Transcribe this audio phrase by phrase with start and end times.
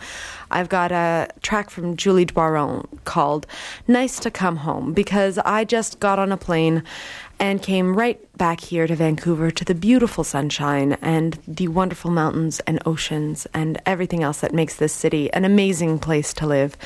[0.51, 3.47] I've got a track from Julie Doiron called
[3.89, 6.85] Nice to Come Home because I just got on a plane
[7.39, 12.61] and came right back here to Vancouver to the beautiful sunshine and the wonderful mountains
[12.61, 16.77] and oceans and everything else that makes this city an amazing place to live.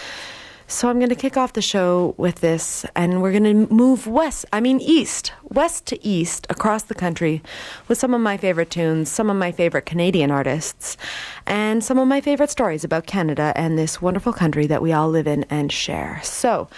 [0.71, 4.07] So I'm going to kick off the show with this, and we're going to move
[4.07, 7.43] west, I mean east, west to east across the country
[7.89, 10.97] with some of my favorite tunes, some of my favorite Canadian artists,
[11.45, 15.09] and some of my favorite stories about Canada and this wonderful country that we all
[15.09, 16.21] live in and share.
[16.23, 16.69] So,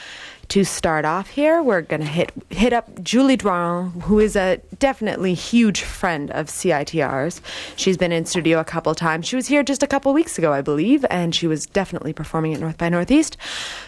[0.52, 4.60] to start off here, we're going to hit hit up Julie Doiron, who is a
[4.78, 7.40] definitely huge friend of CITR's.
[7.74, 9.26] She's been in studio a couple times.
[9.26, 12.52] She was here just a couple weeks ago, I believe, and she was definitely performing
[12.52, 13.38] at North by Northeast.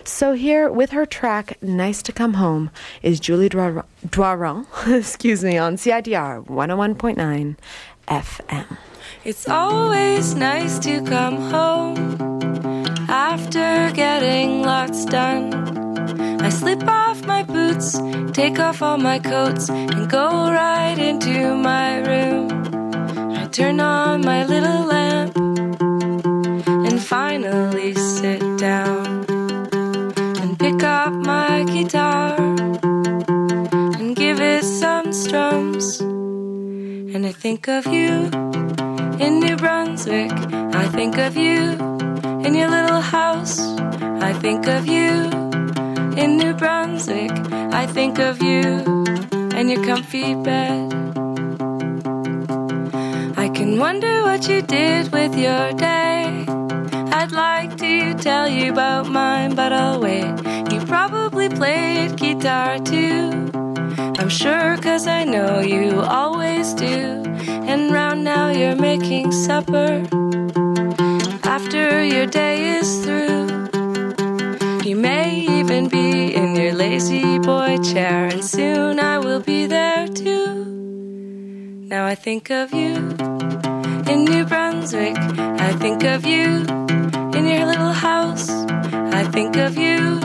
[0.05, 2.71] So here with her track "Nice to Come Home"
[3.03, 4.65] is Julie Doiron,
[4.99, 7.57] excuse me, on CITR 101.9
[8.09, 8.79] FM.
[9.23, 15.53] It's always nice to come home after getting lots done.
[16.41, 17.99] I slip off my boots,
[18.33, 22.49] take off all my coats, and go right into my room.
[23.37, 25.37] I turn on my little lamp
[26.67, 29.25] and finally sit down
[30.43, 32.37] and pick up my guitar
[33.99, 36.14] and give it some strums.
[37.25, 38.29] I think of you
[39.19, 40.31] in New Brunswick.
[40.75, 41.73] I think of you
[42.45, 43.59] in your little house.
[44.29, 45.31] I think of you
[46.23, 47.33] in New Brunswick,
[47.73, 48.85] I think of you
[49.57, 50.93] and your comfy bed.
[53.39, 56.45] I can wonder what you did with your day.
[57.19, 60.35] I'd like to tell you about mine, but I'll wait.
[60.71, 63.51] You probably played guitar too.
[64.19, 70.03] I'm sure, cause I know you always And round now you're making supper
[71.45, 73.69] after your day is through.
[74.83, 80.09] You may even be in your lazy boy chair, and soon I will be there
[80.09, 80.65] too.
[81.91, 82.95] Now I think of you
[84.11, 85.19] in New Brunswick.
[85.19, 86.65] I think of you
[87.37, 88.49] in your little house.
[89.13, 90.19] I think of you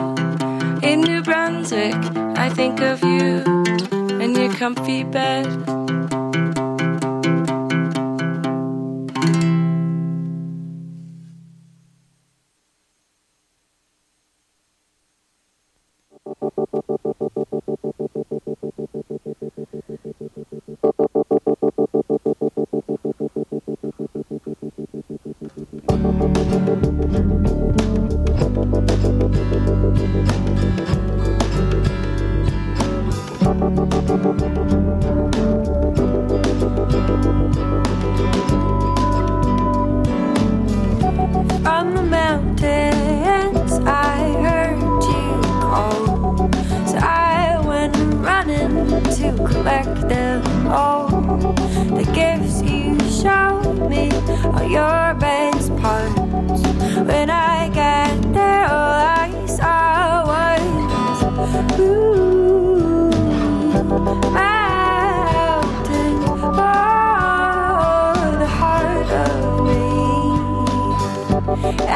[0.81, 1.95] in New Brunswick.
[2.37, 3.43] I think of you
[4.21, 5.47] in your comfy bed.
[49.69, 51.07] collect them all.
[51.97, 54.09] The gifts you showed me
[54.57, 56.61] are your best parts.
[57.09, 60.61] When I get there, all I saw was
[61.79, 63.11] ooh,
[64.33, 66.57] mountain for
[68.43, 69.85] the heart of me,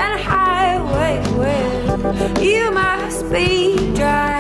[0.02, 1.74] and highway where
[2.40, 4.33] you must be driving.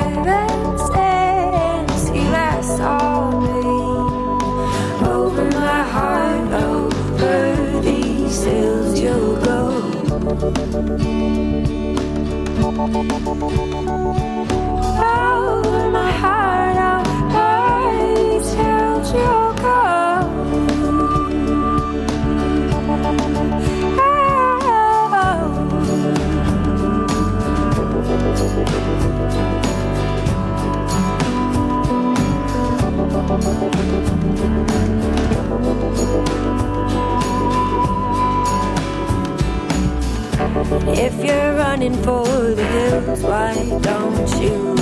[40.76, 44.76] If you're running for the hills, why don't you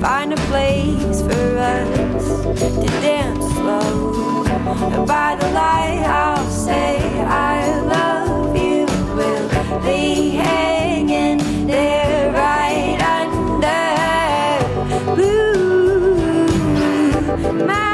[0.00, 2.42] find a place for us
[2.80, 4.44] to dance slow?
[4.46, 8.86] And by the light, I'll say I love you.
[9.16, 9.48] We'll
[9.80, 16.16] be hanging there right under blue
[17.64, 17.93] mountains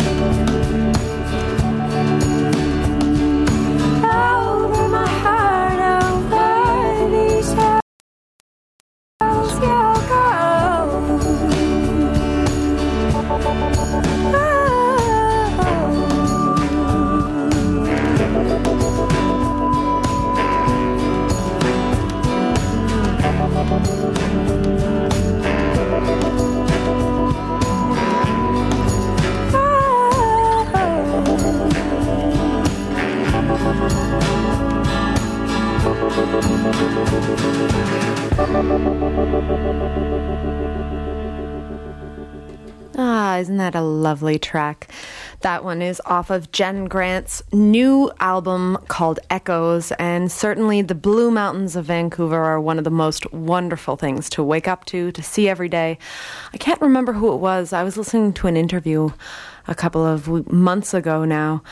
[43.41, 44.87] isn't that a lovely track?
[45.41, 51.31] That one is off of Jenn Grant's new album called Echoes, and certainly the Blue
[51.31, 55.23] Mountains of Vancouver are one of the most wonderful things to wake up to, to
[55.23, 55.97] see every day.
[56.53, 57.73] I can't remember who it was.
[57.73, 59.09] I was listening to an interview
[59.67, 61.63] a couple of months ago now.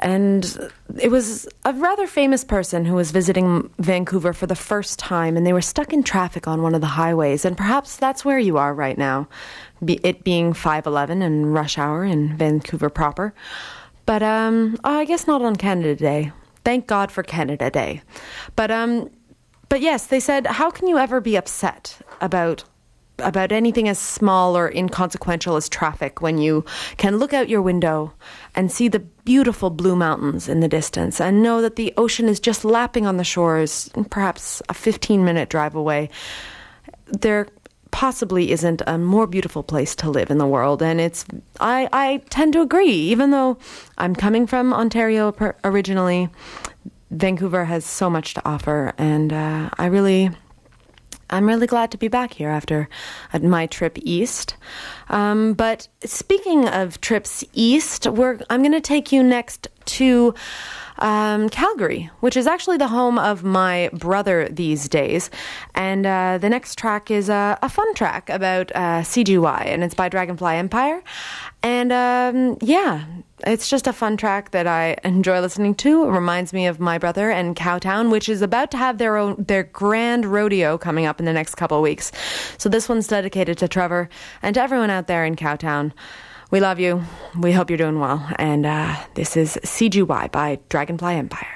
[0.00, 0.70] And
[1.00, 5.46] it was a rather famous person who was visiting Vancouver for the first time, and
[5.46, 7.44] they were stuck in traffic on one of the highways.
[7.44, 9.28] And perhaps that's where you are right now,
[9.90, 13.34] it being 511 and rush hour in Vancouver proper.
[14.06, 16.32] But um, I guess not on Canada Day.
[16.64, 18.02] Thank God for Canada Day.
[18.56, 19.10] But um,
[19.68, 22.64] but yes, they said, how can you ever be upset about
[23.18, 26.64] about anything as small or inconsequential as traffic when you
[26.96, 28.12] can look out your window
[28.56, 32.40] and see the beautiful blue mountains in the distance and know that the ocean is
[32.40, 36.10] just lapping on the shores, perhaps a 15 minute drive away.
[37.06, 37.46] There
[37.94, 40.82] possibly isn't a more beautiful place to live in the world.
[40.82, 41.24] And it's
[41.60, 42.90] I I tend to agree.
[42.90, 43.56] Even though
[43.96, 46.28] I'm coming from Ontario per, originally
[47.12, 48.92] Vancouver has so much to offer.
[48.98, 50.30] And uh, I really
[51.30, 52.88] I'm really glad to be back here after
[53.32, 54.56] uh, my trip east.
[55.08, 60.34] Um, but speaking of trips east, we're, I'm going to take you next to
[61.04, 65.28] um, Calgary, which is actually the home of my brother these days.
[65.74, 69.94] And uh, the next track is a, a fun track about uh, CGY, and it's
[69.94, 71.02] by Dragonfly Empire.
[71.62, 73.04] And um, yeah,
[73.46, 76.04] it's just a fun track that I enjoy listening to.
[76.04, 79.44] It reminds me of my brother and Cowtown, which is about to have their own
[79.46, 82.12] their grand rodeo coming up in the next couple weeks.
[82.56, 84.08] So this one's dedicated to Trevor
[84.40, 85.92] and to everyone out there in Cowtown.
[86.54, 87.02] We love you.
[87.36, 88.24] We hope you're doing well.
[88.38, 91.48] And uh, this is CGY by Dragonfly Empire.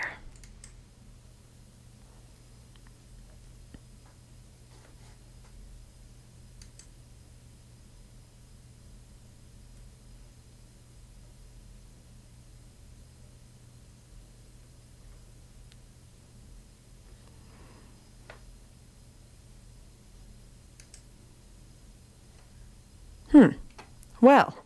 [24.21, 24.57] Well,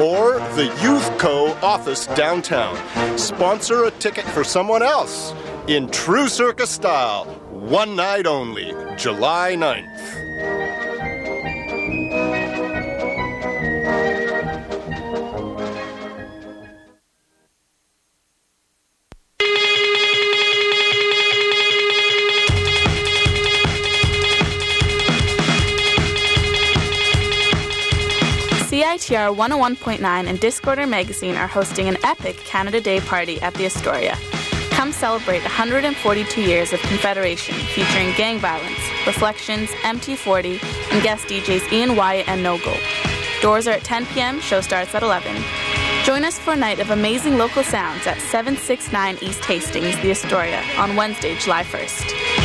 [0.02, 2.78] or the Youth Co office downtown.
[3.18, 5.34] Sponsor a ticket for someone else
[5.68, 7.24] in true circus style.
[7.50, 10.25] One night only, July 9th.
[28.96, 34.16] CITR 101.9 and Discorder Magazine are hosting an epic Canada Day party at the Astoria.
[34.70, 41.98] Come celebrate 142 years of Confederation featuring gang violence, reflections, MT40, and guest DJs Ian
[41.98, 42.74] Wyatt and No Go.
[43.42, 45.44] Doors are at 10 p.m., show starts at 11.
[46.06, 50.64] Join us for a night of amazing local sounds at 769 East Hastings, the Astoria,
[50.78, 52.45] on Wednesday, July 1st.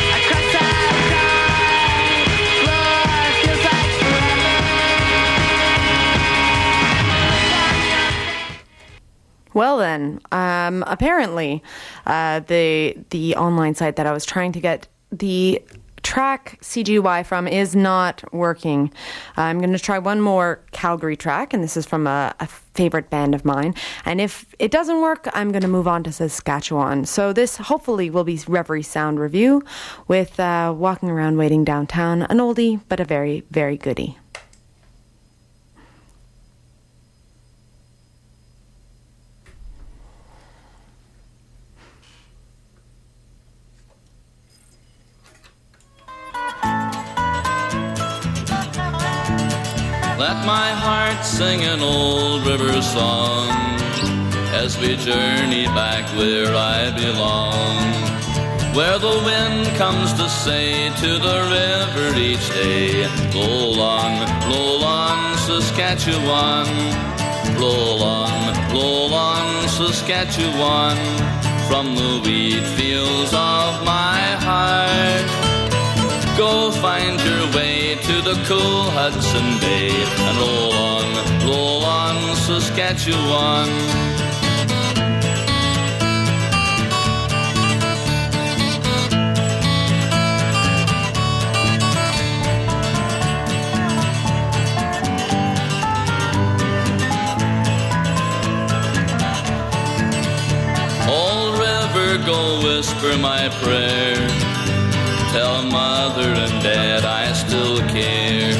[9.53, 11.63] Well then, um, apparently,
[12.05, 15.61] uh, the the online site that I was trying to get the
[16.03, 18.91] track CGY from is not working.
[19.37, 23.09] I'm going to try one more Calgary track, and this is from a, a favorite
[23.09, 23.75] band of mine.
[24.05, 27.05] And if it doesn't work, I'm going to move on to Saskatchewan.
[27.05, 29.61] So this hopefully will be Reverie Sound Revue
[30.07, 34.17] with uh, Walking Around Waiting Downtown, an oldie but a very very goodie.
[50.21, 53.49] Let my heart sing an old river song
[54.53, 57.81] as we journey back where I belong.
[58.75, 64.13] Where the wind comes to say to the river each day, Roll on,
[64.47, 66.69] roll on, Saskatchewan.
[67.59, 70.97] Roll on, roll on, Saskatchewan.
[71.67, 75.40] From the wheat fields of my heart.
[76.37, 83.69] Go find your way to the cool Hudson Bay and roll on, roll on, Saskatchewan.
[101.07, 104.30] Old river, go whisper my prayer.
[105.31, 108.51] Tell mother and dad I still care.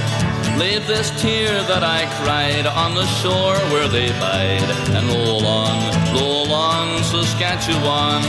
[0.58, 4.72] Leave this tear that I cried on the shore where they bide.
[4.96, 5.76] And roll on,
[6.16, 8.24] roll on, Saskatchewan.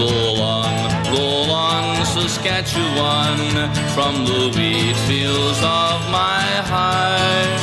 [0.00, 0.72] Roll on,
[1.12, 3.36] roll on, Saskatchewan.
[3.92, 7.60] From the wheat fields of my heart.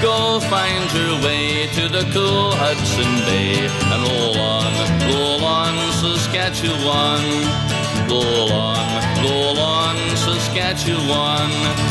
[0.00, 4.72] Go find your way to the cool Hudson Bay and roll on,
[5.12, 7.85] roll on, Saskatchewan.
[8.08, 11.50] Roll on, roll on, Saskatchewan,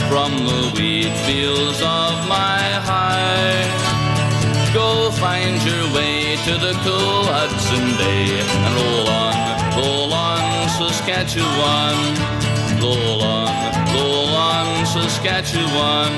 [0.09, 3.69] from the wheat fields of my heart.
[4.73, 9.35] Go find your way to the cool Hudson Bay and roll on,
[9.77, 11.95] roll on, Saskatchewan.
[12.81, 16.11] Roll on, roll on, Saskatchewan.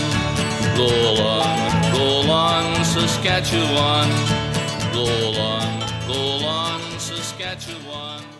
[0.77, 4.09] Roll on, roll on, Saskatchewan.
[4.93, 8.36] Roll on, roll on, Saskatchewan.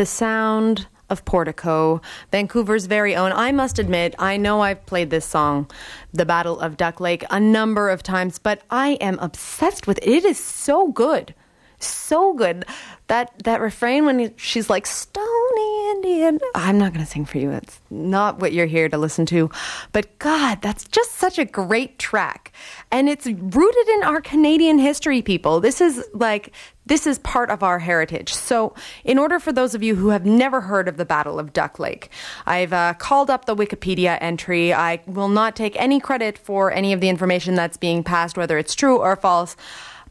[0.00, 2.00] The sound of Portico,
[2.32, 3.32] Vancouver's very own.
[3.32, 5.70] I must admit, I know I've played this song,
[6.14, 10.08] The Battle of Duck Lake, a number of times, but I am obsessed with it.
[10.08, 11.34] It is so good.
[11.80, 12.64] So good.
[13.10, 16.38] That that refrain when she's like Stony Indian.
[16.54, 17.50] I'm not going to sing for you.
[17.50, 19.50] It's not what you're here to listen to.
[19.90, 22.52] But God, that's just such a great track.
[22.92, 25.58] And it's rooted in our Canadian history, people.
[25.58, 26.52] This is like
[26.86, 28.32] this is part of our heritage.
[28.32, 31.52] So, in order for those of you who have never heard of the Battle of
[31.52, 32.10] Duck Lake,
[32.46, 34.72] I've uh, called up the Wikipedia entry.
[34.72, 38.56] I will not take any credit for any of the information that's being passed, whether
[38.56, 39.56] it's true or false.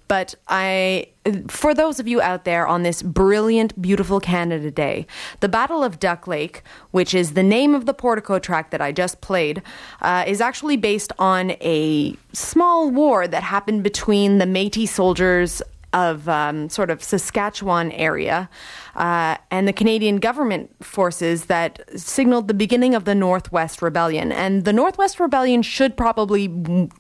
[0.10, 1.08] But I,
[1.48, 5.06] for those of you out there on this brilliant, beautiful Canada Day,
[5.40, 8.92] the Battle of Duck Lake, which is the name of the Portico track that I
[8.92, 9.62] just played,
[10.02, 15.62] uh, is actually based on a small war that happened between the Metis soldiers
[15.94, 18.50] of um, sort of Saskatchewan area
[18.96, 24.32] uh, and the Canadian government forces that signaled the beginning of the Northwest Rebellion.
[24.32, 26.48] And the Northwest Rebellion should probably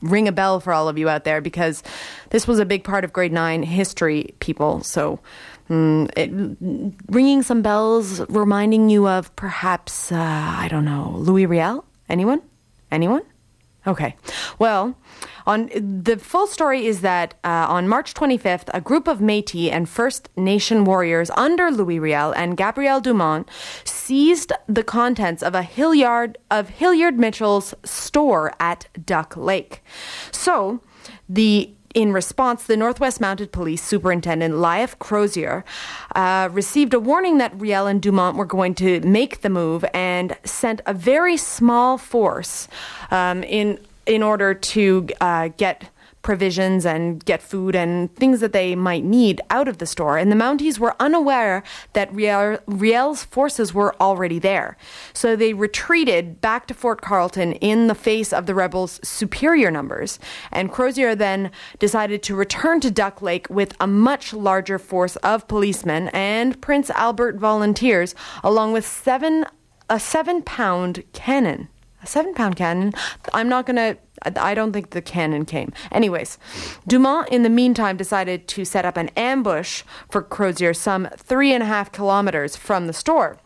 [0.01, 1.83] ring a bell for all of you out there because
[2.31, 4.83] this was a big part of grade nine history, people.
[4.83, 5.19] So.
[5.69, 11.85] Mm, it, ringing some bells, reminding you of perhaps, uh, I don't know, Louis Riel?
[12.09, 12.41] Anyone?
[12.91, 13.21] Anyone?
[13.85, 14.15] Okay.
[14.57, 14.95] Well,
[15.49, 19.89] on the full story is that uh, on March 25th, a group of Métis and
[19.89, 23.49] First Nation warriors under Louis Riel and Gabriel Dumont
[23.83, 29.83] seized the contents of a Hillyard of Hillyard Mitchell's store at Duck Lake.
[30.31, 30.81] So,
[31.27, 35.65] the in response, the Northwest Mounted Police Superintendent Leif Crozier
[36.15, 40.37] uh, received a warning that Riel and Dumont were going to make the move and
[40.43, 42.67] sent a very small force
[43.09, 45.89] um, in in order to uh, get
[46.21, 50.17] provisions and get food and things that they might need out of the store.
[50.17, 54.75] And the Mounties were unaware that Riel, Riel's forces were already there.
[55.13, 60.19] So they retreated back to Fort Carlton in the face of the rebels' superior numbers.
[60.51, 65.47] And Crozier then decided to return to Duck Lake with a much larger force of
[65.47, 69.45] policemen and Prince Albert volunteers, along with seven
[69.89, 71.69] a seven pound cannon.
[72.01, 72.93] A seven pound cannon.
[73.33, 73.97] I'm not to.
[74.35, 75.71] I don't think the cannon came.
[75.91, 76.37] Anyways,
[76.87, 81.63] Dumont, in the meantime, decided to set up an ambush for Crozier some three and
[81.63, 83.37] a half kilometers from the store.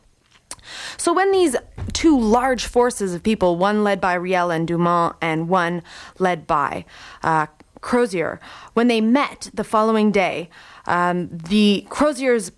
[0.98, 1.56] So when these
[1.94, 5.84] two large forces of people, one led by Riel and Dumont and one
[6.20, 6.86] led by
[7.22, 7.48] uh,
[7.82, 8.40] Crozier,
[8.74, 10.50] when they met the following day,
[10.86, 12.52] um, the Crozier's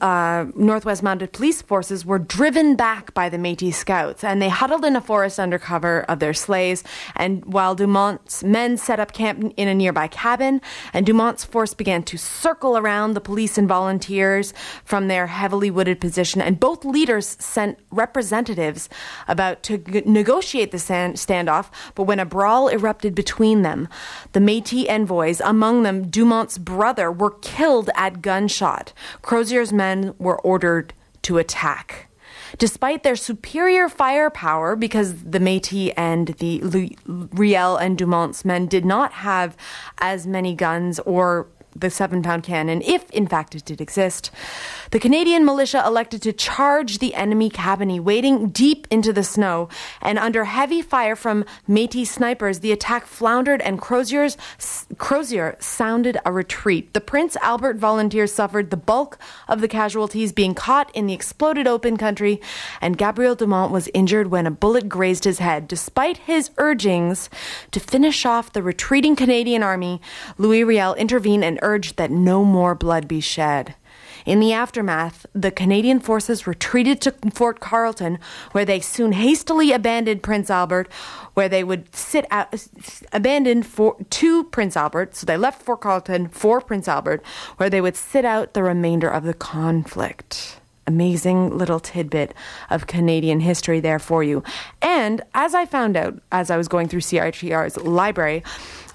[0.00, 4.84] uh, Northwest Mounted Police forces were driven back by the Métis scouts, and they huddled
[4.84, 6.82] in a forest under cover of their sleighs.
[7.16, 10.60] And while Dumont's men set up camp in a nearby cabin,
[10.92, 14.52] and Dumont's force began to circle around the police and volunteers
[14.84, 18.88] from their heavily wooded position, and both leaders sent representatives
[19.28, 21.70] about to g- negotiate the stand- standoff.
[21.94, 23.88] But when a brawl erupted between them,
[24.32, 28.92] the Métis envoys, among them Dumont's brother, were killed at gunshot.
[29.22, 32.08] Crozier's men were ordered to attack.
[32.56, 39.12] Despite their superior firepower, because the Métis and the Riel and Dumont's men did not
[39.12, 39.56] have
[39.98, 41.48] as many guns or
[41.80, 44.30] the seven pound cannon, if in fact it did exist.
[44.90, 49.68] The Canadian militia elected to charge the enemy cabanne, wading deep into the snow,
[50.00, 54.36] and under heavy fire from Métis snipers, the attack floundered and Crozier's,
[54.96, 56.94] Crozier sounded a retreat.
[56.94, 61.66] The Prince Albert volunteers suffered the bulk of the casualties, being caught in the exploded
[61.66, 62.40] open country,
[62.80, 65.68] and Gabriel Dumont was injured when a bullet grazed his head.
[65.68, 67.28] Despite his urgings
[67.70, 70.00] to finish off the retreating Canadian army,
[70.36, 73.74] Louis Riel intervened and urged that no more blood be shed.
[74.24, 78.18] In the aftermath, the Canadian forces retreated to Fort Carlton,
[78.52, 80.90] where they soon hastily abandoned Prince Albert,
[81.34, 82.54] where they would sit out,
[83.12, 85.16] abandoned for, to Prince Albert.
[85.16, 87.22] So they left Fort Carlton for Prince Albert,
[87.56, 92.32] where they would sit out the remainder of the conflict amazing little tidbit
[92.70, 94.42] of Canadian history there for you.
[94.80, 98.42] And as I found out as I was going through CITR's library,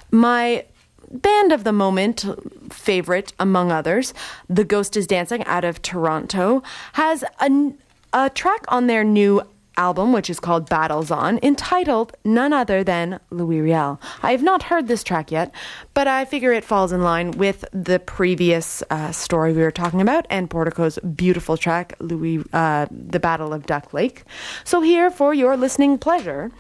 [0.10, 0.66] my
[1.14, 2.26] band of the moment
[2.74, 4.14] favorite, among others,
[4.50, 7.74] The Ghost is Dancing out of Toronto, has a,
[8.12, 9.42] a track on their new
[9.78, 14.00] album, which is called Battles On, entitled none other than Louis Riel.
[14.22, 15.54] I have not heard this track yet,
[15.94, 20.02] but I figure it falls in line with the previous uh, story we were talking
[20.02, 24.24] about and Portico's beautiful track, Louis, uh, The Battle of Duck Lake.
[24.64, 26.52] So here, for your listening pleasure,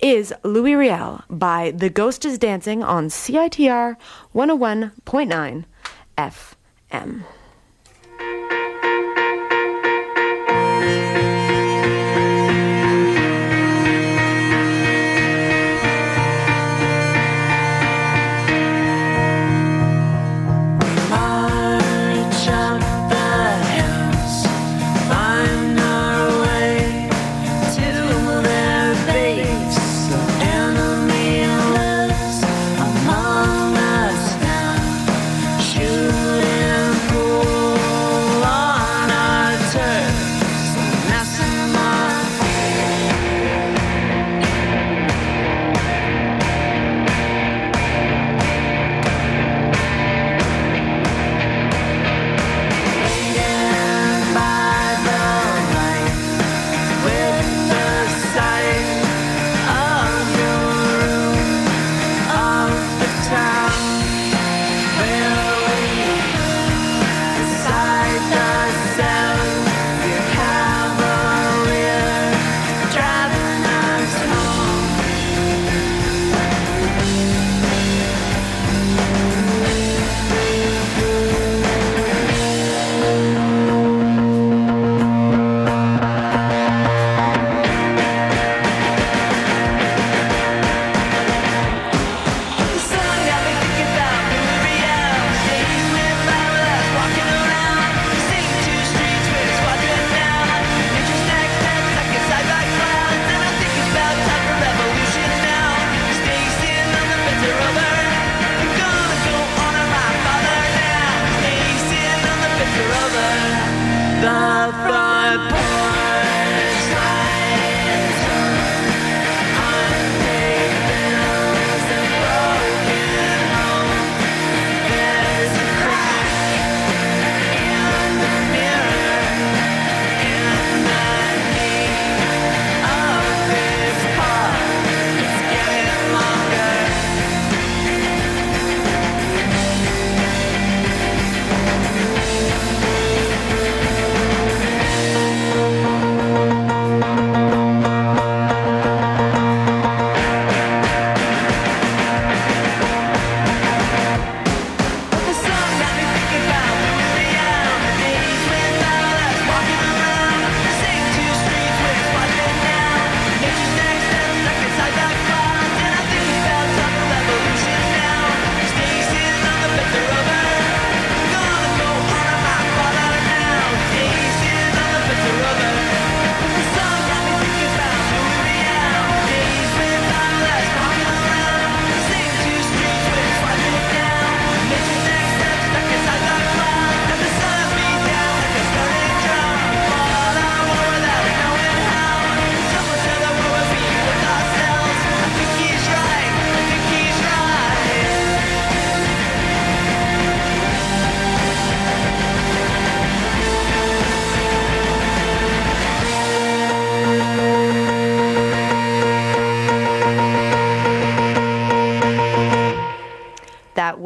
[0.00, 3.96] is Louis Riel by The Ghost is Dancing on CITR
[4.34, 5.64] 101.9
[6.18, 7.22] FM.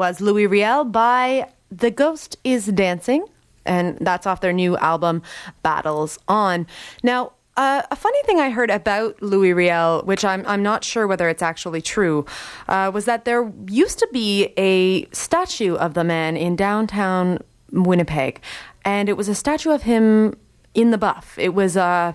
[0.07, 3.27] Was Louis Riel by The Ghost is Dancing,
[3.65, 5.21] and that's off their new album,
[5.65, 6.65] Battles On.
[7.03, 11.09] Now, uh, a funny thing I heard about Louis Riel, which I'm I'm not sure
[11.09, 12.25] whether it's actually true,
[12.69, 17.41] uh, was that there used to be a statue of the man in downtown
[17.73, 18.41] Winnipeg,
[18.85, 20.37] and it was a statue of him
[20.73, 21.37] in the buff.
[21.37, 22.13] It was uh,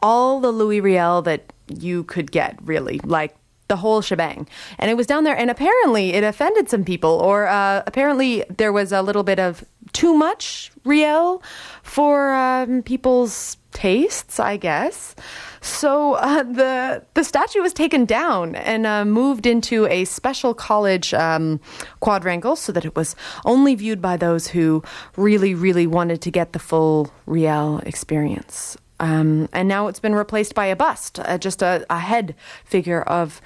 [0.00, 3.34] all the Louis Riel that you could get, really, like
[3.68, 4.46] the whole shebang.
[4.78, 8.72] And it was down there, and apparently it offended some people, or uh, apparently there
[8.72, 11.42] was a little bit of too much Riel
[11.82, 15.14] for um, people's tastes, I guess.
[15.60, 21.14] So uh, the the statue was taken down and uh, moved into a special college
[21.14, 21.58] um,
[22.00, 24.82] quadrangle, so that it was only viewed by those who
[25.16, 28.76] really, really wanted to get the full Riel experience.
[29.00, 33.02] Um, and now it's been replaced by a bust, uh, just a, a, head figure
[33.02, 33.40] of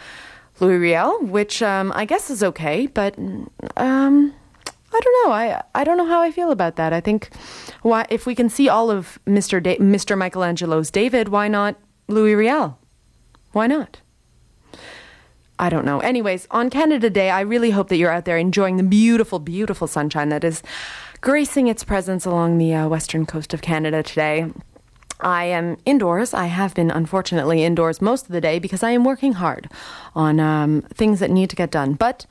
[0.61, 3.17] Louis Riel, which um, I guess is okay, but
[3.77, 4.35] um,
[4.93, 5.33] I don't know.
[5.33, 6.93] I I don't know how I feel about that.
[6.93, 7.31] I think
[7.83, 9.63] why if we can see all of Mr.
[9.63, 10.19] Da- Mr.
[10.19, 11.77] Michelangelo's David, why not
[12.09, 12.79] Louis Riel?
[13.53, 14.01] Why not?
[15.59, 15.99] I don't know.
[16.01, 19.89] Anyways, on Canada Day, I really hope that you're out there enjoying the beautiful, beautiful
[19.89, 20.63] sunshine that is
[21.21, 24.47] gracing its presence along the uh, western coast of Canada today.
[25.21, 26.35] I am indoors.
[26.35, 29.71] I have been, unfortunately, indoors most of the day because I am working hard
[30.15, 31.95] on um, things that need to get done.
[31.95, 32.27] But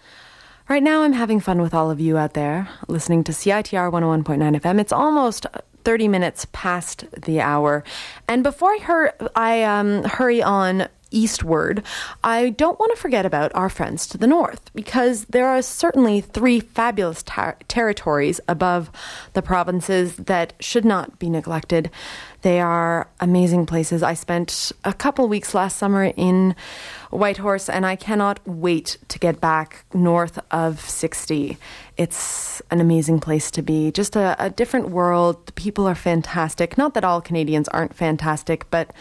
[0.70, 4.60] right now, I'm having fun with all of you out there listening to CITR 101.9
[4.62, 4.80] FM.
[4.80, 5.46] It's almost
[5.84, 7.84] 30 minutes past the hour.
[8.28, 11.84] And before I, hur- I um, hurry on eastward,
[12.24, 16.22] I don't want to forget about our friends to the north because there are certainly
[16.22, 17.24] three fabulous
[17.68, 18.92] territories above
[19.34, 21.90] the provinces that should not be neglected.
[22.42, 24.04] They are amazing places.
[24.04, 26.56] I spent a couple weeks last summer in
[27.10, 31.58] Whitehorse and I cannot wait to get back north of 60.
[31.98, 33.92] It's an amazing place to be.
[33.92, 35.46] Just a, a different world.
[35.48, 36.78] The people are fantastic.
[36.78, 38.92] Not that all Canadians aren't fantastic, but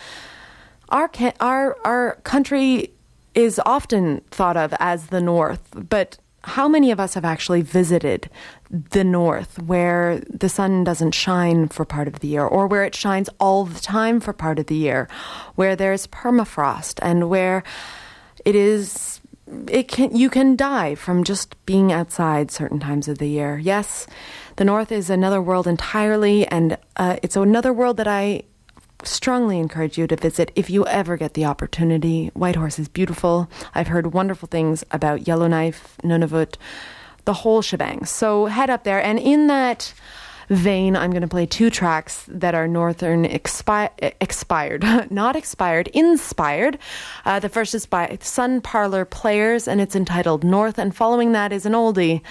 [0.88, 2.90] our our our country
[3.34, 8.30] is often thought of as the North, but how many of us have actually visited
[8.70, 12.94] the North where the sun doesn't shine for part of the year, or where it
[12.94, 15.08] shines all the time for part of the year,
[15.56, 17.64] where there's permafrost and where
[18.44, 19.20] it is
[19.68, 23.58] it can you can die from just being outside certain times of the year.
[23.58, 24.06] Yes,
[24.56, 28.42] the North is another world entirely, and uh, it's another world that I
[29.02, 32.30] strongly encourage you to visit if you ever get the opportunity.
[32.34, 33.48] Whitehorse is beautiful.
[33.74, 36.56] I've heard wonderful things about Yellowknife, Nunavut,
[37.24, 38.04] the whole shebang.
[38.04, 39.02] So head up there.
[39.02, 39.92] And in that
[40.48, 46.78] vein, I'm going to play two tracks that are Northern expi- expired, not expired, inspired.
[47.24, 50.78] Uh, the first is by Sun Parlour Players, and it's entitled North.
[50.78, 52.22] And following that is an oldie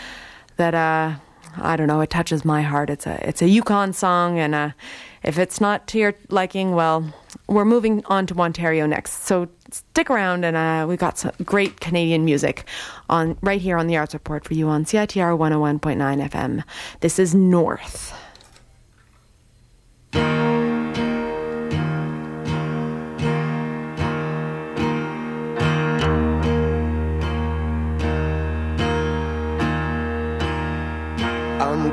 [0.57, 1.15] that uh,
[1.57, 2.01] I don't know.
[2.01, 2.89] It touches my heart.
[2.89, 4.71] It's a it's a Yukon song, and uh,
[5.23, 7.13] if it's not to your liking, well,
[7.47, 9.23] we're moving on to Ontario next.
[9.25, 12.65] So stick around, and uh, we've got some great Canadian music
[13.09, 16.63] on right here on the Arts Report for you on CITR 101.9 FM.
[16.99, 18.13] This is North.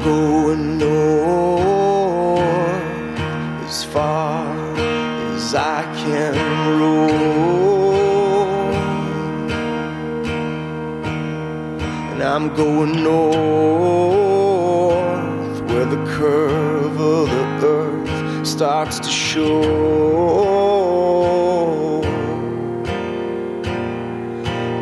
[0.02, 2.42] Going north
[3.66, 4.74] as far
[5.34, 6.34] as I can
[6.80, 7.94] roll,
[12.10, 13.92] and I'm going north
[15.70, 17.28] where the curve of
[17.60, 20.02] the earth starts to show.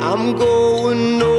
[0.01, 1.30] I'm going north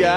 [0.00, 0.12] shout,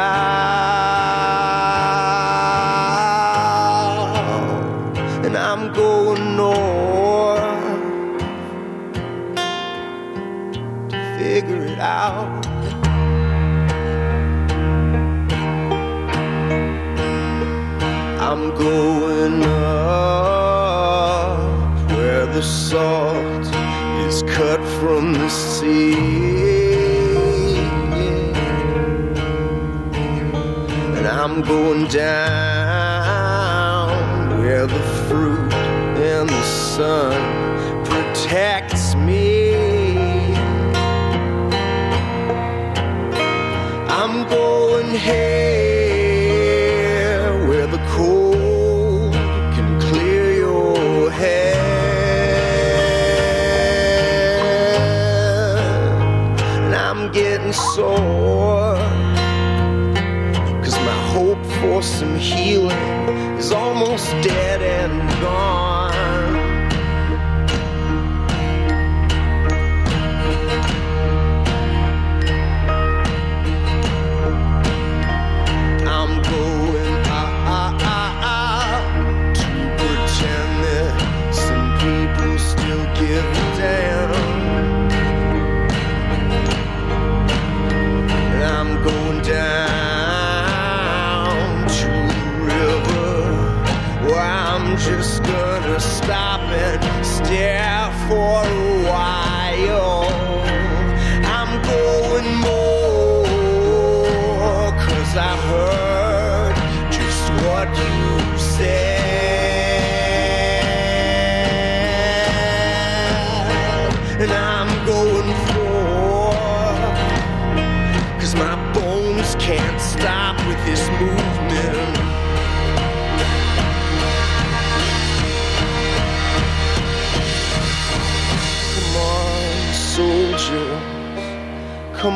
[5.26, 7.42] and I'm going north
[10.92, 12.46] to figure it out.
[18.22, 19.92] I'm going up
[21.92, 23.46] where the salt
[24.08, 26.13] is cut from the sea.
[31.36, 33.18] I'm going down
[34.38, 39.56] where the fruit and the sun protects me.
[43.90, 45.18] I'm going here
[47.48, 49.14] where the cold
[49.56, 51.58] can clear your head.
[56.38, 58.78] And I'm getting sore.
[61.64, 66.23] For some healing is almost dead and gone.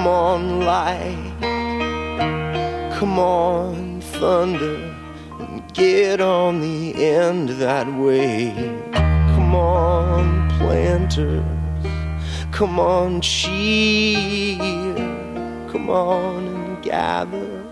[0.08, 1.36] Come on, light.
[2.98, 4.96] Come on, thunder.
[5.38, 8.54] And get on the end of that way.
[8.94, 11.44] Come on, planters.
[12.54, 14.96] Come on, cheer.
[15.70, 17.66] Come on and gather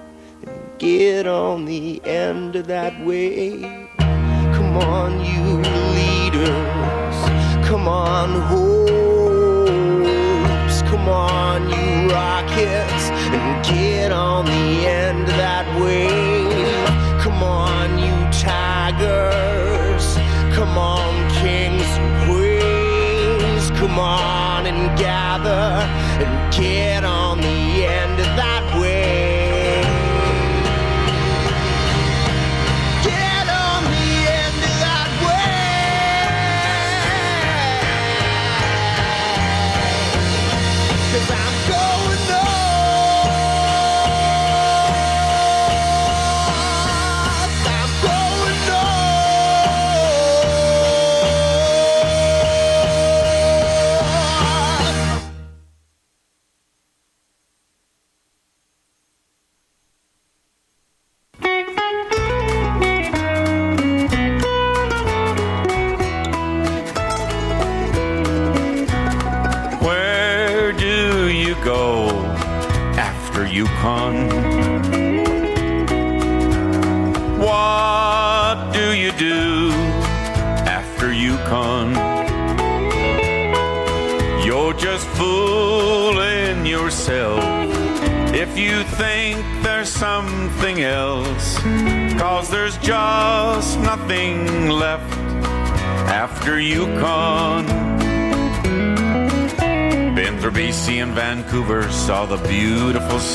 [0.46, 3.62] and get on the end of that way.
[3.98, 5.62] Come on, you
[5.96, 7.16] leaders.
[7.66, 10.82] Come on, hopes.
[10.82, 11.85] Come on, you
[12.56, 16.08] rockets, and get on the end of that way.
[17.20, 20.16] Come on, you tigers.
[20.56, 23.72] Come on, kings and queens.
[23.80, 25.84] Come on and gather
[26.24, 28.55] and get on the end of that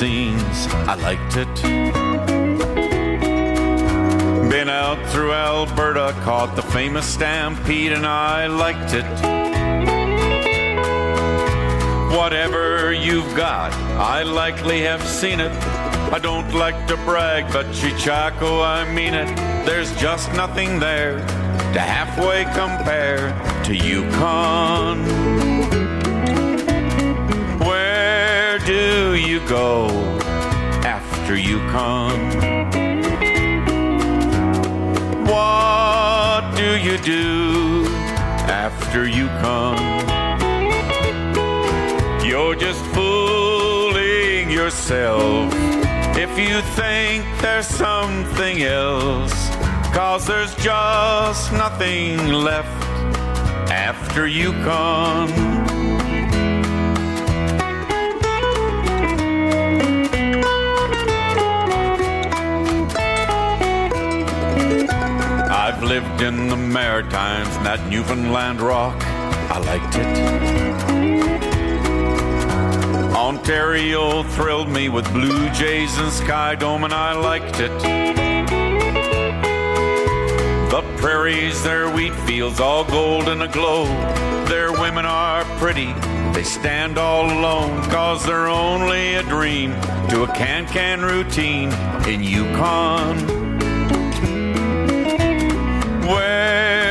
[0.01, 0.67] scenes.
[0.89, 1.55] I liked it.
[4.49, 9.05] Been out through Alberta, caught the famous stampede, and I liked it.
[12.17, 15.53] Whatever you've got, I likely have seen it.
[16.11, 19.29] I don't like to brag, but Chichaco, I mean it.
[19.67, 21.19] There's just nothing there
[21.75, 25.50] to halfway compare to Yukon.
[28.71, 29.89] Do you go
[30.87, 32.21] after you come?
[35.27, 37.85] What do you do
[38.47, 39.83] after you come?
[42.25, 45.53] You're just fooling yourself
[46.17, 49.49] if you think there's something else.
[49.93, 52.85] Cause there's just nothing left
[53.69, 55.50] after Yukon.
[65.81, 69.03] I've lived in the Maritimes and that Newfoundland rock.
[69.51, 70.07] I liked it.
[73.17, 77.73] Ontario thrilled me with Blue Jays and Sky Dome, and I liked it.
[80.71, 83.87] The prairies, their wheat fields, all golden aglow.
[84.49, 85.95] Their women are pretty,
[86.35, 89.73] they stand all alone, cause they're only a dream
[90.11, 91.73] to a can can routine
[92.07, 93.40] in Yukon.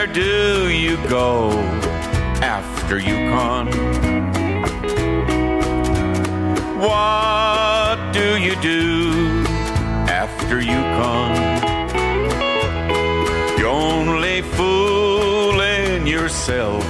[0.10, 1.51] Where do you go
[2.41, 3.68] after Yukon?
[6.80, 9.43] What do you do
[10.10, 11.36] after Yukon?
[13.60, 16.84] You're only fooling yourself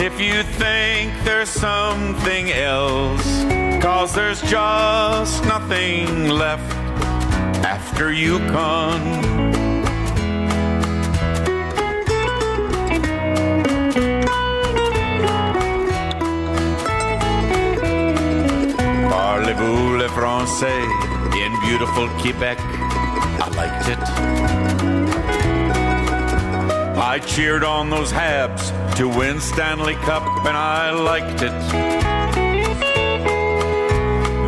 [0.00, 3.44] if you think there's something else.
[3.82, 6.72] Cause there's just nothing left
[7.62, 9.31] after Yukon.
[9.31, 9.31] Parlez-vous
[20.62, 22.58] français in beautiful Quebec?
[22.60, 23.98] I liked it.
[26.98, 31.52] I cheered on those Habs to win Stanley Cup and I liked it.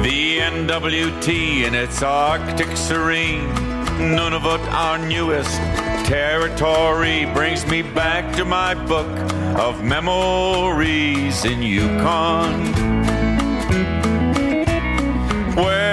[0.03, 3.49] The NWT in its Arctic serene,
[3.99, 5.57] Nunavut our newest
[6.07, 9.09] territory brings me back to my book
[9.59, 12.73] of memories in Yukon.
[15.57, 15.84] Where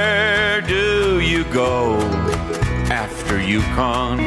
[1.52, 1.98] go
[2.90, 4.20] after Yukon?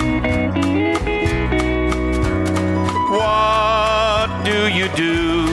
[3.11, 5.44] What do you do?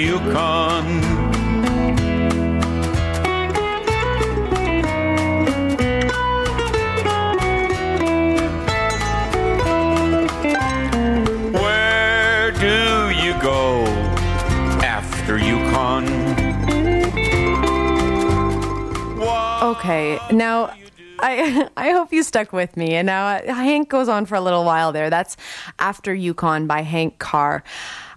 [0.00, 0.86] Yukon.
[11.52, 13.84] Where do you go
[14.82, 16.08] after Yukon?
[19.62, 20.72] Okay, now
[21.20, 22.94] I I hope you stuck with me.
[22.94, 25.10] And now uh, Hank goes on for a little while there.
[25.10, 25.36] That's
[25.78, 27.62] After Yukon by Hank Karr.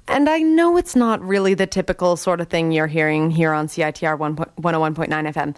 [0.08, 3.68] And I know it's not really the typical sort of thing you're hearing here on
[3.68, 5.58] CITR 101.9 FM.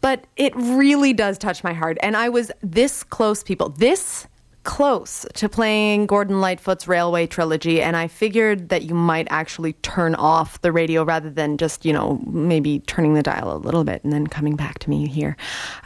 [0.00, 1.98] But it really does touch my heart.
[2.02, 3.68] And I was this close, people.
[3.68, 4.26] This
[4.64, 10.14] close to playing Gordon Lightfoot's Railway Trilogy, and I figured that you might actually turn
[10.14, 14.04] off the radio rather than just, you know, maybe turning the dial a little bit
[14.04, 15.36] and then coming back to me here.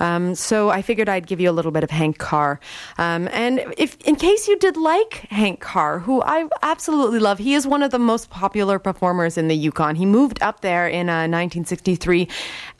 [0.00, 2.58] Um, so I figured I'd give you a little bit of Hank Karr.
[2.98, 7.54] Um, and if, in case you did like Hank Karr, who I absolutely love, he
[7.54, 9.94] is one of the most popular performers in the Yukon.
[9.94, 12.28] He moved up there in uh, 1963,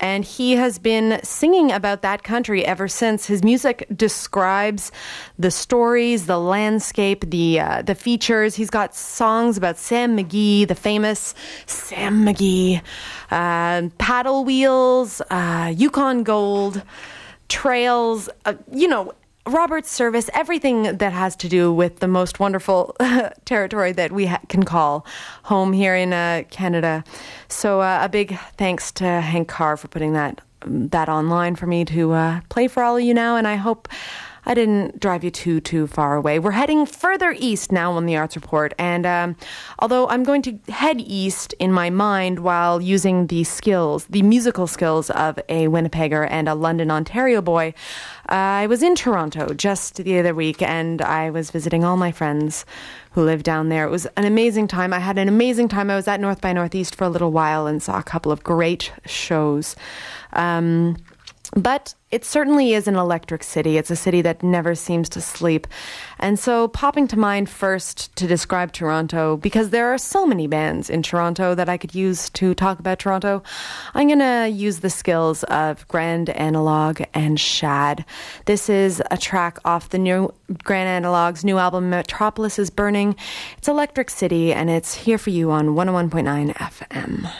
[0.01, 3.26] and he has been singing about that country ever since.
[3.26, 4.90] His music describes
[5.38, 5.51] the
[5.85, 8.55] stories, the landscape, the uh, the features.
[8.55, 11.35] He's got songs about Sam McGee, the famous
[11.66, 12.80] Sam McGee,
[13.30, 16.82] uh, paddle wheels, uh, Yukon Gold,
[17.49, 18.30] trails.
[18.47, 19.12] Uh, you know.
[19.47, 22.97] Robert's Service, everything that has to do with the most wonderful
[23.45, 25.05] territory that we ha- can call
[25.43, 27.05] home here in uh, Canada.
[27.49, 31.85] So, uh, a big thanks to Hank Karr for putting that that online for me
[31.85, 33.87] to uh, play for all of you now, and I hope
[34.47, 36.38] I didn't drive you too too far away.
[36.38, 39.36] We're heading further east now on the Arts Report, and um,
[39.78, 44.66] although I'm going to head east in my mind while using the skills, the musical
[44.66, 47.74] skills of a Winnipegger and a London, Ontario boy,
[48.28, 48.34] uh,
[48.64, 52.64] I was in Toronto just the other week, and I was visiting all my friends
[53.12, 53.84] who live down there.
[53.84, 54.92] It was an amazing time.
[54.92, 55.90] I had an amazing time.
[55.90, 58.42] I was at North by Northeast for a little while and saw a couple of
[58.42, 59.76] great shows.
[60.32, 60.97] Um,
[61.55, 63.76] but it certainly is an electric city.
[63.76, 65.66] It's a city that never seems to sleep.
[66.18, 70.90] And so, popping to mind first to describe Toronto, because there are so many bands
[70.90, 73.42] in Toronto that I could use to talk about Toronto,
[73.94, 78.05] I'm going to use the skills of Grand Analog and Shad.
[78.46, 80.32] This is a track off the new
[80.62, 83.16] Grand Analog's new album, Metropolis is Burning.
[83.59, 87.30] It's Electric City, and it's here for you on 101.9 FM.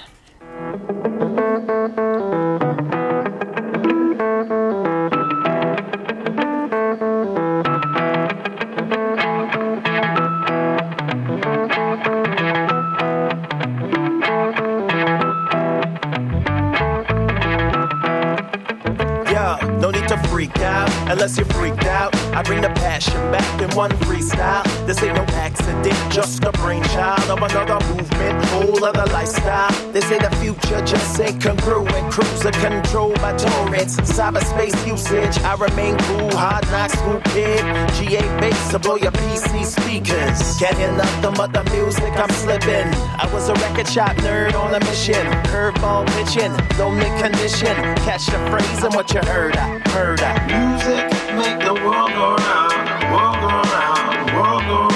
[32.65, 35.37] Controlled by torrents, cyberspace usage.
[35.45, 37.61] I remain cool, hard knock school kid.
[37.95, 40.59] GA bass to blow your PC speakers.
[40.59, 42.89] Hear nothing but the music I'm slipping.
[43.21, 45.27] I was a record shop nerd on a mission.
[45.51, 46.53] Curveball pitching,
[46.97, 47.77] mid condition.
[48.07, 49.57] Catch the phrase and what you heard.
[49.57, 50.35] I heard I.
[50.49, 51.05] Music
[51.37, 54.31] make the world go round, world go round.
[54.67, 54.94] go round.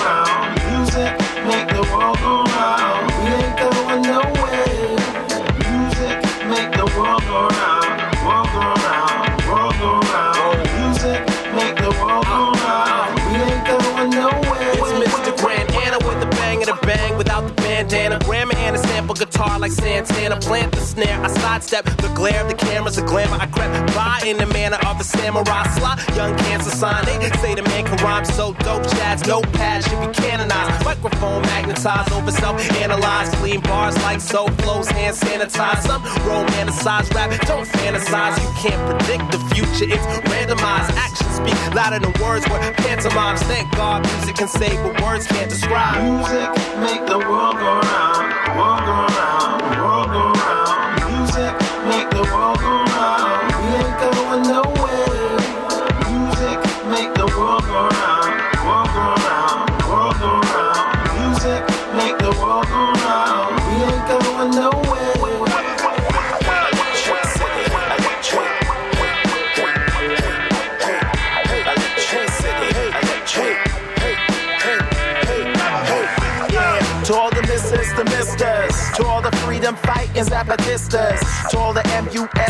[19.38, 20.36] Guitar like Santana.
[20.40, 23.38] Plant the snare, I sidestep the glare of the cameras, the glamour.
[23.38, 26.02] I crept by in the manner of a samurai slot.
[26.16, 28.82] Young cancer sign, they say the man can rhyme so dope.
[28.98, 30.84] Shad's notepad should be canonized.
[30.84, 33.28] Microphone magnetized over self analyze.
[33.36, 35.86] Clean bars like soap flows, hand sanitized.
[35.86, 38.34] Some romanticize rap, don't fantasize.
[38.42, 40.90] You can't predict the future, it's randomized.
[40.98, 43.40] Actions speak louder than words were pantomimes.
[43.44, 46.02] Thank God music can say what words can't describe.
[46.02, 46.50] Music
[46.82, 48.27] make the world go round.
[48.58, 49.62] World go round.
[49.82, 51.12] World go round.
[51.12, 51.54] Music
[51.90, 53.54] make the world go round.
[53.62, 54.67] We ain't going nowhere.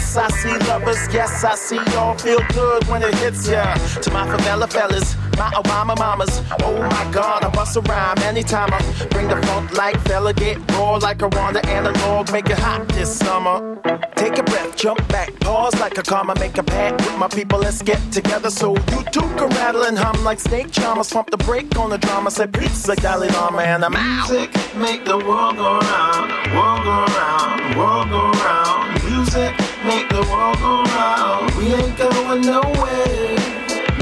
[0.09, 1.13] M-U-S-I-C lovers.
[1.13, 3.75] Yes, I see y'all feel good when it hits ya.
[3.75, 6.43] To my favela fellas, my Obama mamas.
[6.63, 8.81] Oh my God, I bust a rhyme anytime I
[9.11, 10.33] bring the funk like fella.
[10.33, 12.33] Get raw like a Wanda analog.
[12.33, 13.77] Make it hot this summer.
[14.17, 16.35] Take a breath, jump back, pause like a comma.
[16.41, 19.99] Make a pact with my people, let's get together so you too can rattle and
[19.99, 21.13] hum like snake charmers.
[21.13, 22.31] Pump the brake on the drama.
[22.31, 24.31] Say pizza, Dalai Lama, and I'm out.
[24.31, 29.05] Music make the world go round, world go round, world go round.
[29.05, 31.55] Music make the world go round.
[31.57, 33.39] We ain't going nowhere.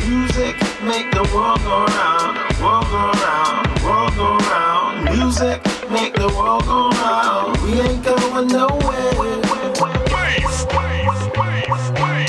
[0.08, 5.04] Music make the world go round, world go round, world go round.
[5.16, 5.58] Music
[5.88, 7.56] make the world go round.
[7.62, 8.86] We ain't going nowhere.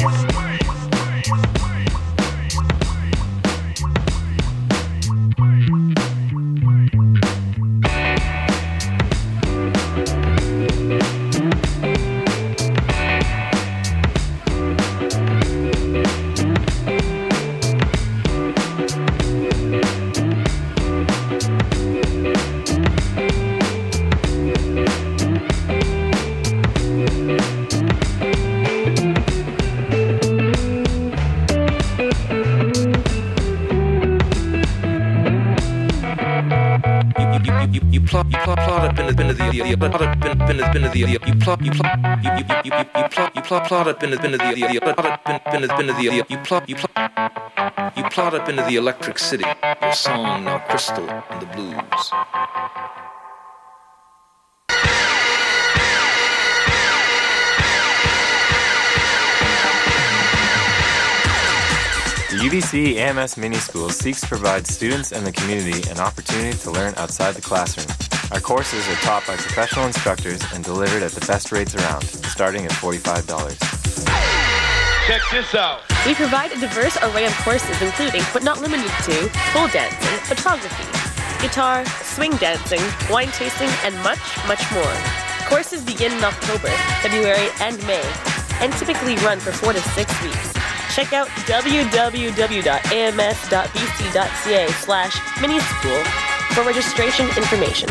[0.07, 0.46] you you
[37.91, 40.37] you plot you plot plot up in the bin of the the plot up in
[40.47, 43.35] bin of bin of the you plot you plot you you you you you plot
[43.35, 45.77] you plot plot up in the bin of the the plot up in bin of
[45.77, 47.11] bin of the you plot you plot
[47.95, 49.45] you plot up into the electric city
[49.81, 52.11] your song now crystal and the blues
[62.47, 66.95] UBC AMS Mini School seeks to provide students and the community an opportunity to learn
[66.95, 67.87] outside the classroom.
[68.31, 72.63] Our courses are taught by professional instructors and delivered at the best rates around, starting
[72.63, 73.27] at $45.
[75.07, 75.81] Check this out.
[76.05, 80.87] We provide a diverse array of courses, including, but not limited to, pole dancing, photography,
[81.45, 82.79] guitar, swing dancing,
[83.11, 84.95] wine tasting, and much, much more.
[85.49, 86.69] Courses begin in October,
[87.03, 88.09] February, and May,
[88.61, 90.56] and typically run for four to six weeks.
[90.93, 92.27] Check out www.ams.bc.ca
[94.71, 96.03] slash minischool
[96.53, 97.89] for registration information.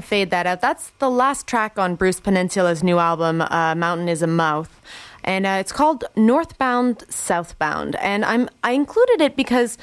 [0.00, 0.60] To fade that out.
[0.60, 4.80] That's the last track on Bruce Peninsula's new album, uh, Mountain is a Mouth.
[5.24, 7.96] And uh, it's called Northbound, Southbound.
[7.96, 9.76] And I'm I included it because,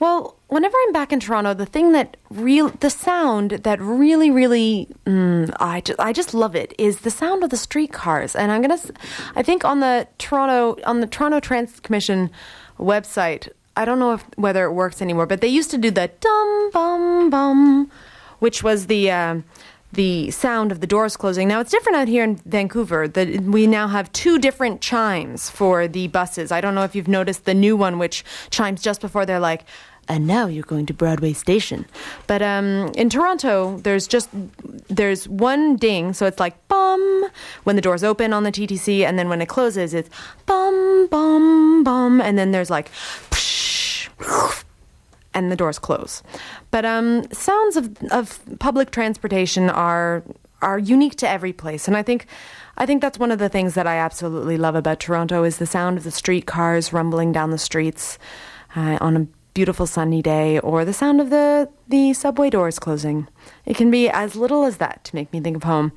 [0.00, 4.88] well, whenever I'm back in Toronto, the thing that real the sound that really, really,
[5.06, 8.36] mm, I just I just love it is the sound of the streetcars.
[8.36, 8.80] And I'm gonna,
[9.34, 12.30] I think on the Toronto on the Toronto Trans Commission
[12.78, 16.10] website, I don't know if whether it works anymore, but they used to do the
[16.20, 17.90] dum bum bum,
[18.42, 19.10] which was the.
[19.10, 19.44] um
[19.94, 21.46] the sound of the doors closing.
[21.48, 23.00] Now it's different out here in Vancouver.
[23.58, 26.50] We now have two different chimes for the buses.
[26.50, 29.66] I don't know if you've noticed the new one, which chimes just before they're like,
[30.08, 31.84] and now you're going to Broadway Station.
[32.26, 34.30] But um, in Toronto, there's just
[34.88, 37.26] there's one ding, so it's like bum
[37.64, 40.10] when the doors open on the TTC, and then when it closes, it's
[40.46, 42.88] bum bum bum, and then there's like.
[45.34, 46.22] And the doors close.
[46.70, 50.22] But um, sounds of, of public transportation are
[50.60, 52.26] are unique to every place, and I think
[52.76, 55.66] I think that's one of the things that I absolutely love about Toronto is the
[55.66, 58.18] sound of the streetcars rumbling down the streets
[58.74, 63.28] uh, on a beautiful sunny day, or the sound of the the subway doors closing.
[63.66, 65.92] It can be as little as that to make me think of home.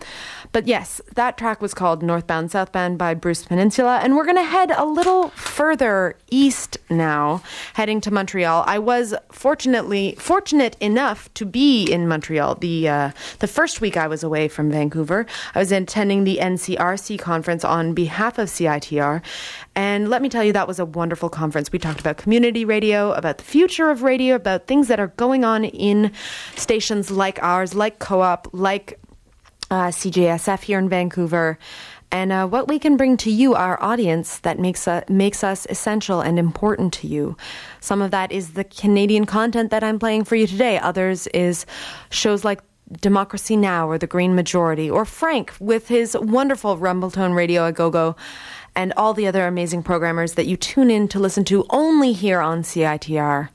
[0.55, 4.41] But yes, that track was called Northbound Southbound by Bruce Peninsula, and we're going to
[4.41, 7.43] head a little further east now,
[7.73, 8.63] heading to Montreal.
[8.65, 14.07] I was fortunately fortunate enough to be in Montreal the uh, the first week I
[14.07, 15.25] was away from Vancouver.
[15.53, 19.21] I was attending the NCRC conference on behalf of CITR,
[19.75, 21.69] and let me tell you, that was a wonderful conference.
[21.73, 25.43] We talked about community radio, about the future of radio, about things that are going
[25.43, 26.13] on in
[26.55, 28.97] stations like ours, like Co op, like
[29.71, 31.57] uh, CJSF here in Vancouver,
[32.11, 35.65] and uh, what we can bring to you, our audience, that makes, uh, makes us
[35.69, 37.35] essential and important to you.
[37.81, 41.65] Some of that is the Canadian content that I'm playing for you today, others is
[42.09, 42.61] shows like
[43.01, 43.89] Democracy Now!
[43.89, 48.15] or The Green Majority, or Frank with his wonderful Rumbletone Radio a Go Go
[48.75, 52.41] and all the other amazing programmers that you tune in to listen to only here
[52.41, 53.49] on CITR.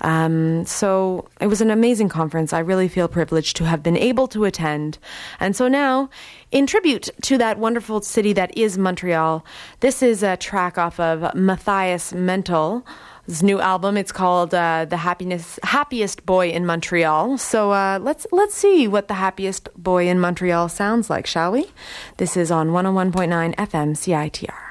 [0.00, 2.52] Um, so it was an amazing conference.
[2.52, 4.98] I really feel privileged to have been able to attend.
[5.40, 6.10] And so now,
[6.50, 9.44] in tribute to that wonderful city that is Montreal,
[9.80, 12.86] this is a track off of Matthias Mental.
[13.26, 13.96] His new album.
[13.96, 19.08] It's called uh, "The Happiness Happiest Boy in Montreal." So uh, let's let's see what
[19.08, 21.66] the happiest boy in Montreal sounds like, shall we?
[22.18, 24.65] This is on 101.9 FM CITR.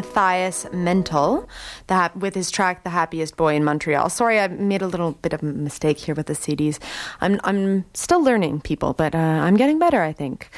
[0.00, 1.46] Matthias Mental
[1.88, 5.12] the hap- with his track "The Happiest Boy in Montreal." Sorry, I made a little
[5.12, 6.78] bit of a mistake here with the CDs.
[7.20, 10.02] I'm I'm still learning, people, but uh, I'm getting better.
[10.02, 10.48] I think.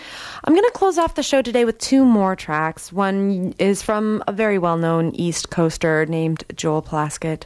[0.44, 2.92] I'm going to close off the show today with two more tracks.
[2.92, 7.42] One is from a very well-known East Coaster named Joel Plaskett.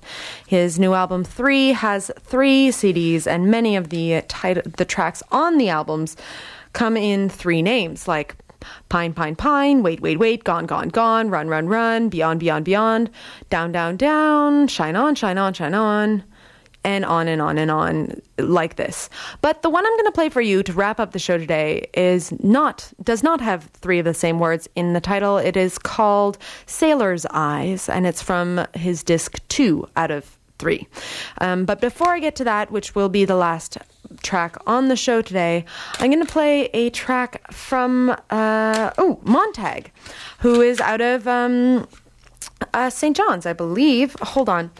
[0.47, 5.57] His new album Three has three CDs, and many of the tit- the tracks on
[5.57, 6.15] the albums
[6.75, 8.37] come in three names, like
[8.89, 13.11] Pine, pine, pine, wait, wait, wait, gone, gone, gone, run, run, run, beyond, beyond, beyond,
[13.51, 16.25] down, down, down, shine on, shine on, shine on,
[16.87, 19.11] and on and on and on like this.
[19.41, 21.89] But the one I'm going to play for you to wrap up the show today
[21.95, 25.37] is not, does not have three of the same words in the title.
[25.37, 30.87] It is called Sailor's Eyes, and it's from his disc two out of three.
[31.41, 33.79] Um, but before I get to that, which will be the last
[34.23, 35.65] track on the show today,
[35.99, 39.91] I'm going to play a track from uh, oh Montag,
[40.41, 41.89] who is out of um,
[42.75, 43.17] uh, St.
[43.17, 44.17] John's, I believe.
[44.21, 44.71] Hold on,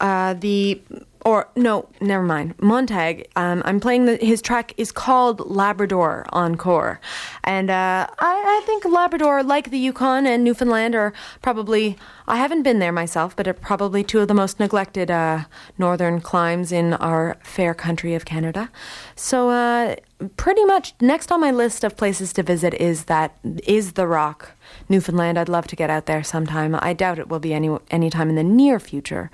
[0.00, 0.80] uh, the
[1.28, 2.54] or no, never mind.
[2.58, 3.28] Montag.
[3.36, 7.00] Um, I'm playing the, his track is called Labrador Encore,
[7.44, 11.12] and uh, I, I think Labrador, like the Yukon and Newfoundland, are
[11.42, 11.98] probably.
[12.26, 15.44] I haven't been there myself, but are probably two of the most neglected uh,
[15.78, 18.70] northern climes in our fair country of Canada.
[19.14, 19.96] So, uh,
[20.36, 24.52] pretty much next on my list of places to visit is that is the Rock,
[24.88, 25.38] Newfoundland.
[25.38, 26.74] I'd love to get out there sometime.
[26.80, 29.30] I doubt it will be any anytime in the near future.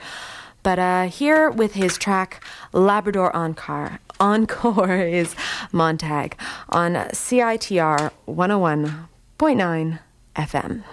[0.65, 2.43] But uh, here with his track
[2.73, 5.37] Labrador Encore, Encore is
[5.73, 6.37] Montag
[6.71, 9.99] on CITR 101.9
[10.35, 10.85] FM.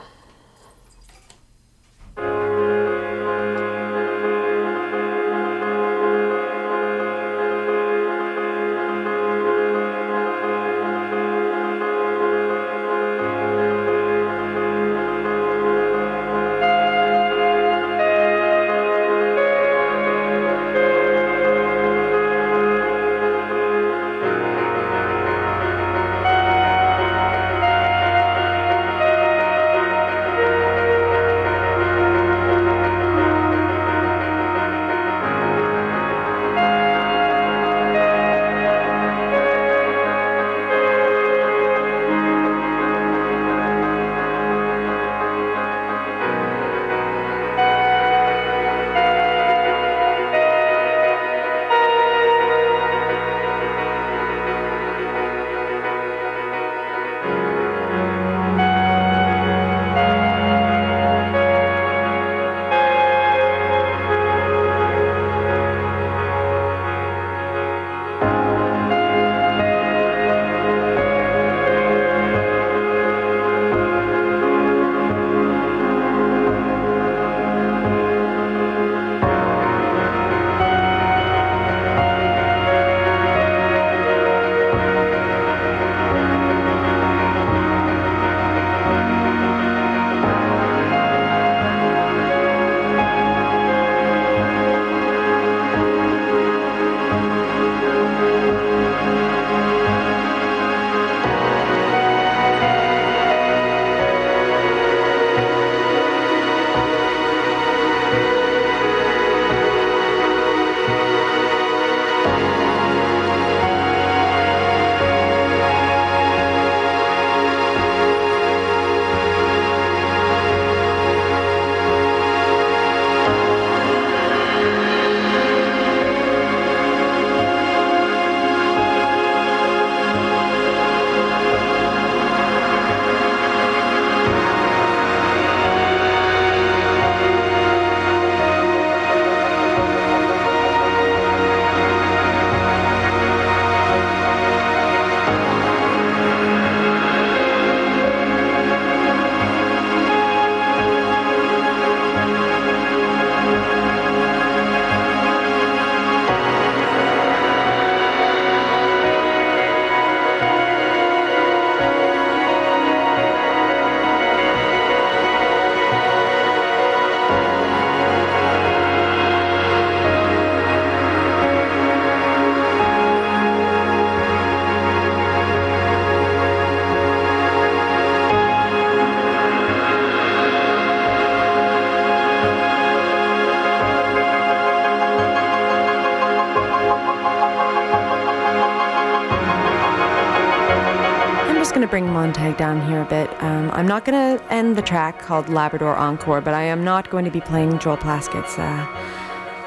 [191.88, 193.30] Bring Montag down here a bit.
[193.44, 197.10] Um, I'm not going to end the track called Labrador Encore, but I am not
[197.10, 198.86] going to be playing Joel Plaskett's uh,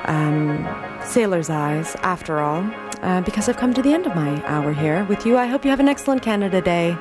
[0.04, 0.66] um,
[1.04, 2.68] Sailor's Eyes after all,
[3.02, 5.36] uh, because I've come to the end of my hour here with you.
[5.36, 6.96] I hope you have an excellent Canada Day.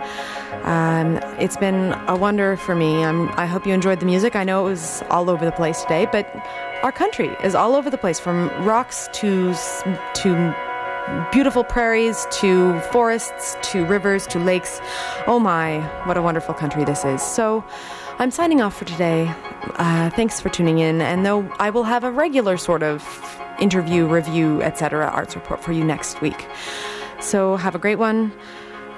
[0.64, 3.04] Um, it's been a wonder for me.
[3.04, 4.36] I'm, I hope you enjoyed the music.
[4.36, 6.34] I know it was all over the place today, but
[6.84, 9.54] our country is all over the place from rocks to
[10.16, 10.73] to
[11.32, 14.80] beautiful prairies to forests to rivers to lakes.
[15.28, 17.22] Oh my, what a wonderful country this is.
[17.22, 17.64] So
[18.20, 19.34] I'm signing off for today.
[19.76, 21.02] Uh, thanks for tuning in.
[21.02, 23.04] And though I will have a regular sort of
[23.60, 26.48] interview, review, etc., arts report for you next week.
[27.20, 28.32] So have a great one.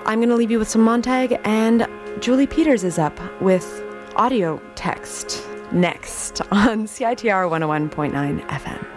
[0.06, 1.88] I'm going to leave you with some Montag, and
[2.20, 3.84] Julie Peters is up with
[4.16, 8.95] audio text next on CITR 101.9 FM.